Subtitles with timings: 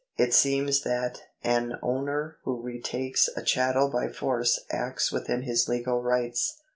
[0.17, 6.01] It seems that an owner who retakes a chattel by force acts within his legal
[6.01, 6.59] rights.